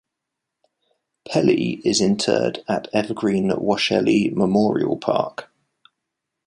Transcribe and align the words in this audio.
Pelly 1.27 1.73
is 1.85 2.01
interred 2.01 2.63
at 2.67 2.87
Evergreen 2.91 3.51
Washelli 3.51 4.33
Memorial 4.33 4.97
Park. 4.97 5.51